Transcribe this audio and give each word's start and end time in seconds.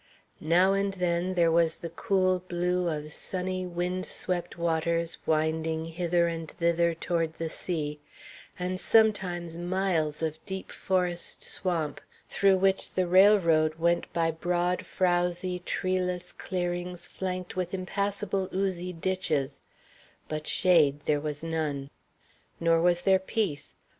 Now 0.39 0.73
and 0.73 0.93
then 0.95 1.35
there 1.35 1.51
was 1.51 1.75
the 1.75 1.89
cool 1.91 2.39
blue 2.39 2.89
of 2.89 3.11
sunny, 3.11 3.67
wind 3.67 4.07
swept 4.07 4.57
waters 4.57 5.19
winding 5.27 5.85
hither 5.85 6.27
and 6.27 6.49
thither 6.49 6.95
toward 6.95 7.33
the 7.33 7.49
sea, 7.49 7.99
and 8.57 8.79
sometimes 8.79 9.59
miles 9.59 10.23
of 10.23 10.43
deep 10.43 10.71
forest 10.71 11.43
swamp 11.43 12.01
through 12.27 12.57
which 12.57 12.89
the 12.93 13.05
railroad 13.05 13.75
went 13.75 14.11
by 14.11 14.31
broad, 14.31 14.87
frowzy, 14.87 15.59
treeless 15.59 16.31
clearings 16.31 17.05
flanked 17.05 17.55
with 17.55 17.71
impassable 17.71 18.49
oozy 18.51 18.91
ditches; 18.93 19.61
but 20.27 20.47
shade 20.47 21.01
there 21.01 21.21
was 21.21 21.43
none. 21.43 21.91
Nor 22.59 22.81
was 22.81 23.03
there 23.03 23.19
peace. 23.19 23.75